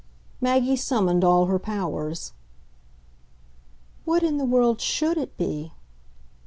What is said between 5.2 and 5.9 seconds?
be?"